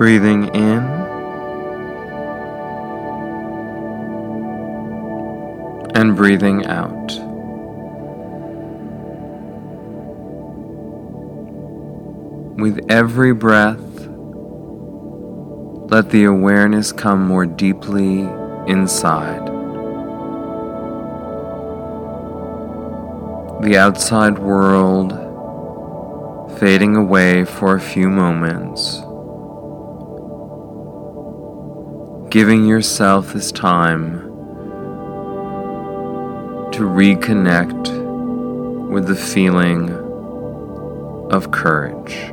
[0.00, 0.78] Breathing in
[5.94, 7.12] and breathing out.
[12.58, 13.78] With every breath,
[15.90, 18.20] let the awareness come more deeply
[18.66, 19.48] inside.
[23.62, 25.12] The outside world
[26.58, 29.02] fading away for a few moments.
[32.30, 34.20] Giving yourself this time
[36.70, 39.90] to reconnect with the feeling
[41.32, 42.30] of courage.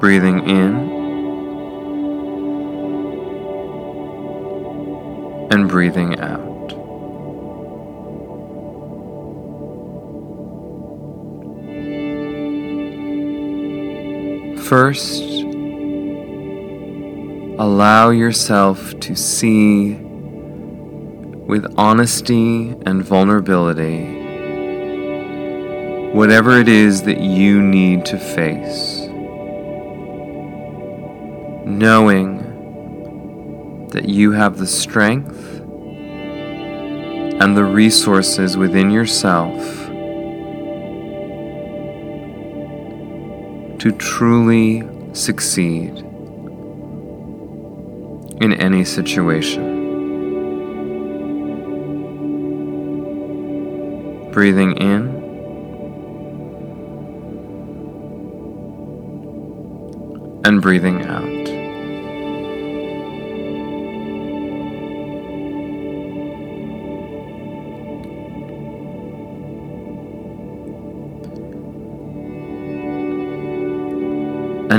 [0.00, 0.74] Breathing in
[5.50, 6.39] and breathing out.
[14.70, 15.24] First,
[17.58, 24.04] allow yourself to see with honesty and vulnerability
[26.12, 29.08] whatever it is that you need to face,
[31.66, 32.38] knowing
[33.88, 35.58] that you have the strength
[37.40, 39.79] and the resources within yourself
[43.80, 45.96] to truly succeed
[48.42, 49.78] in any situation.
[54.32, 55.08] Breathing in
[60.44, 61.39] and breathing out.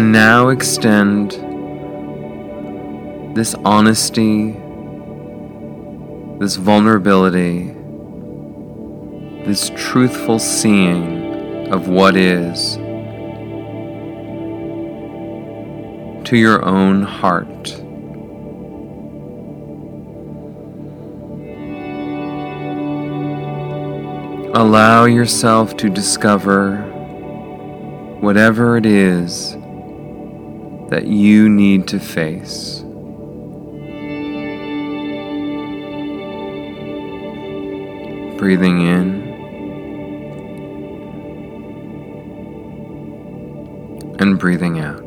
[0.02, 1.30] And now extend
[3.36, 4.54] this honesty,
[6.40, 7.66] this vulnerability,
[9.46, 12.78] this truthful seeing of what is
[16.28, 17.70] to your own heart.
[24.56, 26.78] Allow yourself to discover
[28.20, 29.61] whatever it is
[30.92, 32.84] that you need to face.
[38.42, 39.22] breathing in
[44.20, 44.98] and breathing out.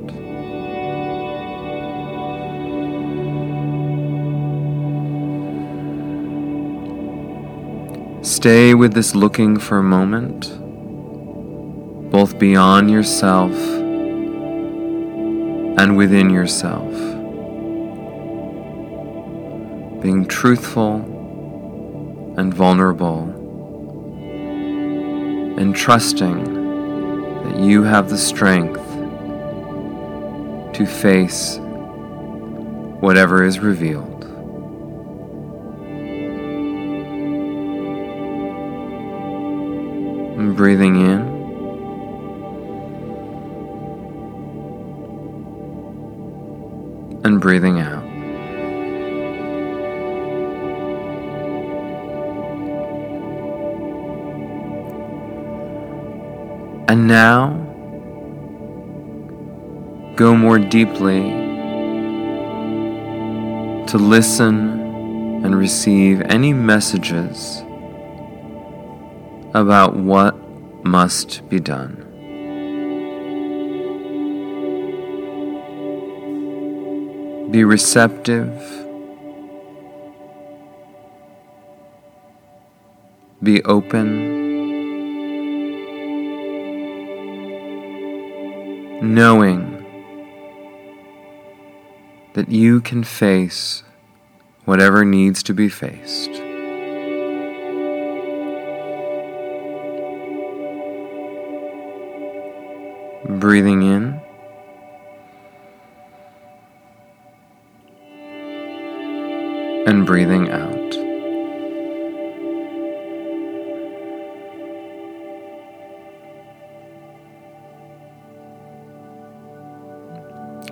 [8.24, 10.42] Stay with this looking for a moment,
[12.12, 13.50] both beyond yourself
[15.84, 16.90] and within yourself.
[20.00, 20.94] Being truthful
[22.38, 23.24] and vulnerable,
[25.58, 26.44] and trusting
[27.44, 28.80] that you have the strength
[30.74, 31.58] to face
[33.00, 34.22] whatever is revealed.
[40.56, 41.33] Breathing in.
[47.44, 48.02] Breathing out.
[56.88, 57.50] And now,
[60.16, 61.20] go more deeply
[63.88, 64.80] to listen
[65.44, 67.60] and receive any messages
[69.52, 70.34] about what
[70.82, 72.03] must be done.
[77.54, 78.50] Be receptive.
[83.40, 84.42] Be open.
[89.00, 89.84] knowing
[92.32, 93.84] that you can face
[94.64, 96.32] whatever needs to be faced.
[103.38, 104.23] Breathing in.
[109.86, 110.74] And breathing out.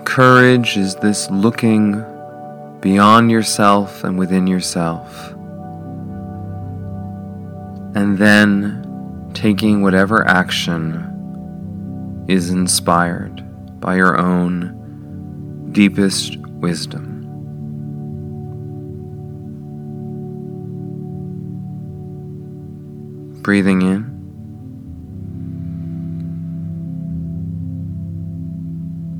[0.06, 2.04] Courage is this looking
[2.80, 5.30] beyond yourself and within yourself,
[7.94, 13.42] and then taking whatever action is inspired
[13.80, 17.11] by your own deepest wisdom.
[23.42, 24.04] Breathing in.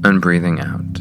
[0.05, 1.01] And breathing out.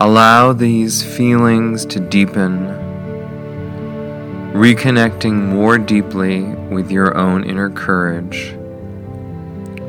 [0.00, 2.66] Allow these feelings to deepen,
[4.54, 8.52] reconnecting more deeply with your own inner courage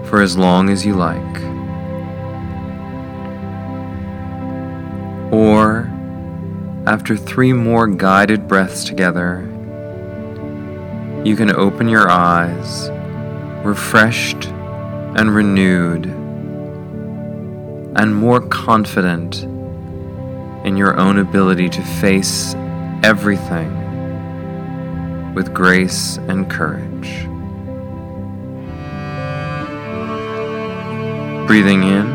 [0.10, 1.55] for as long as you like.
[6.88, 9.42] After three more guided breaths together,
[11.26, 12.90] you can open your eyes,
[13.66, 16.06] refreshed and renewed,
[17.96, 19.44] and more confident
[20.64, 22.54] in your own ability to face
[23.04, 23.74] everything
[25.34, 27.26] with grace and courage.
[31.48, 32.15] Breathing in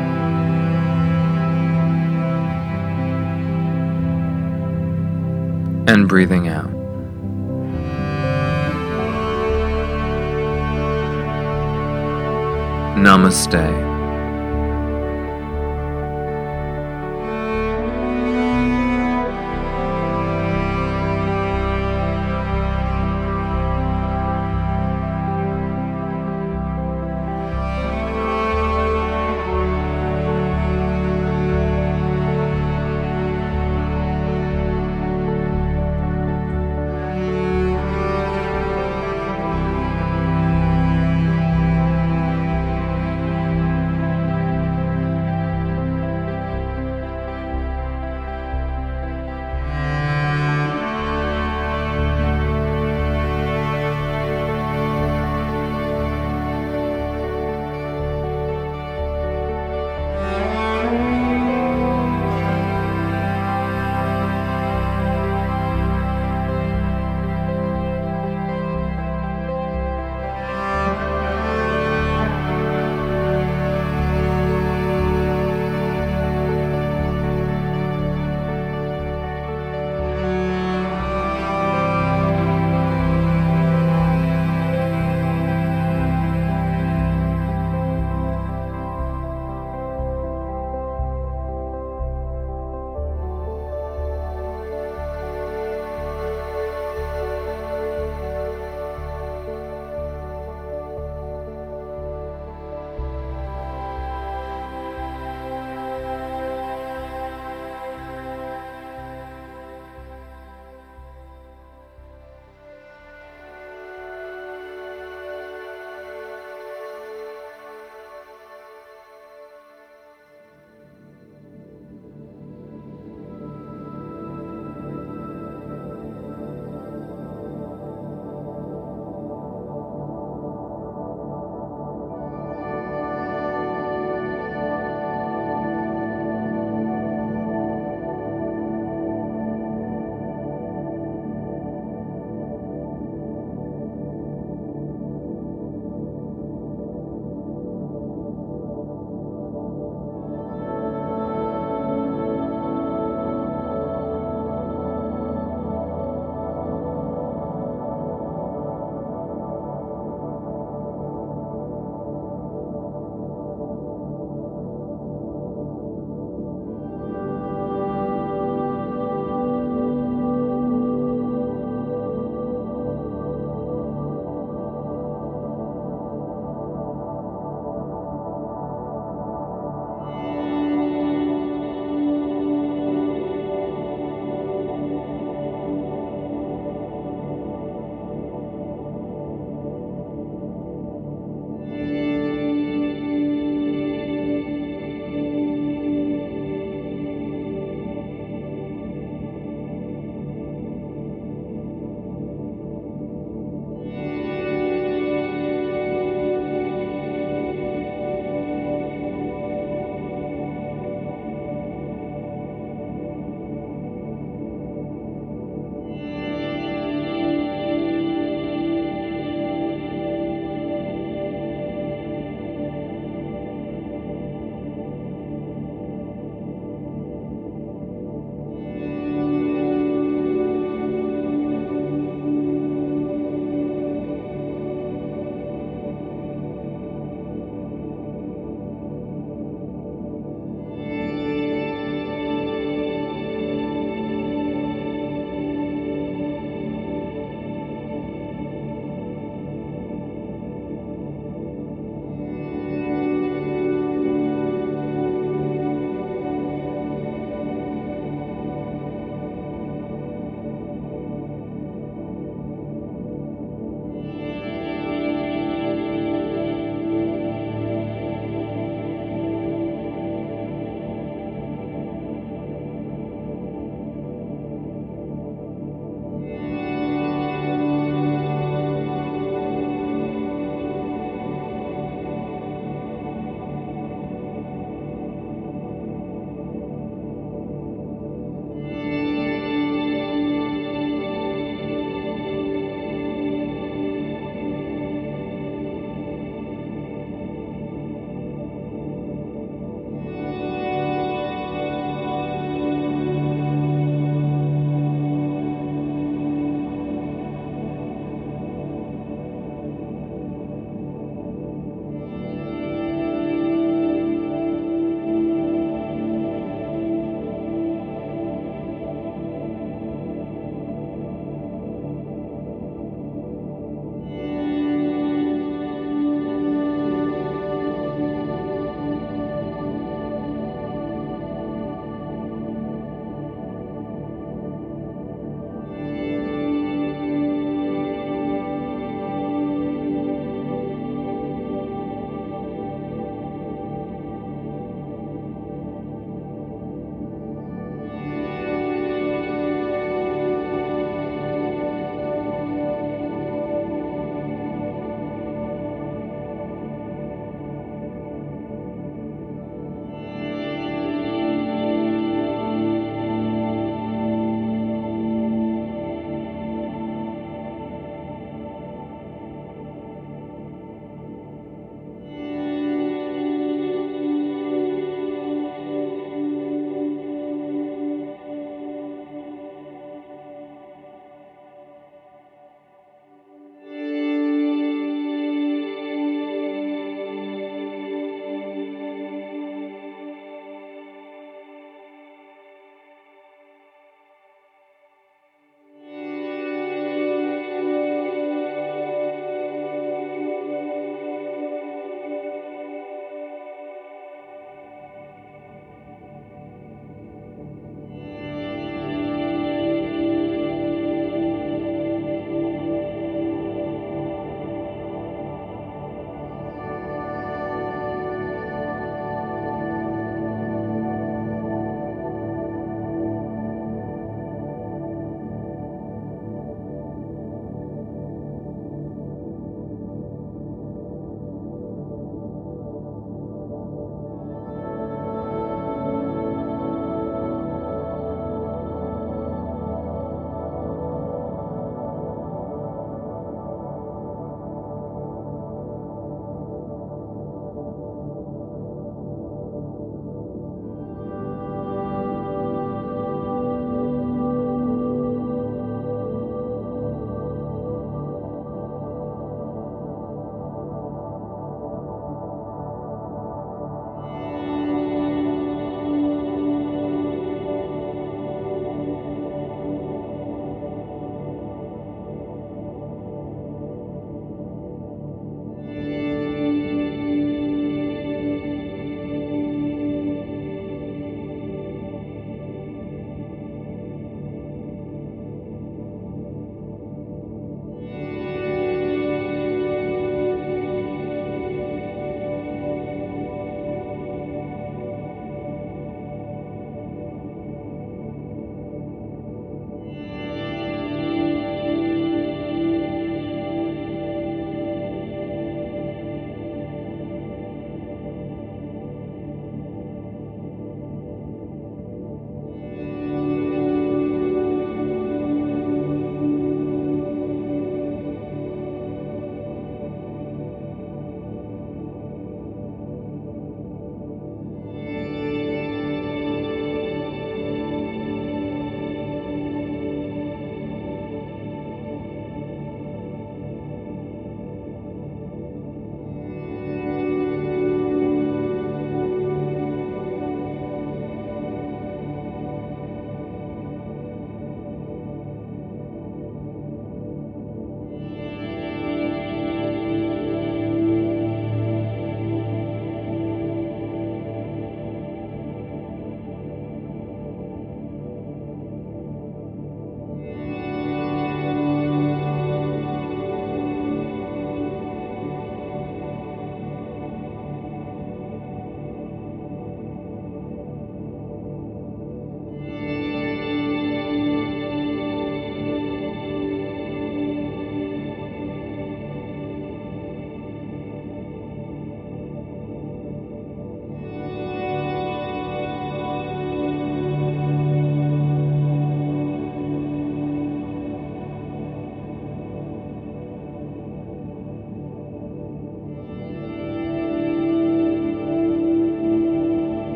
[5.91, 6.69] and breathing out.
[12.95, 13.90] Namaste.